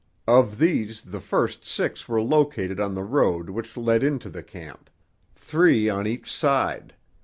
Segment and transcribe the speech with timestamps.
[0.27, 4.89] Of these the first six were located on the road which led into the camp,
[5.35, 6.95] three on each side.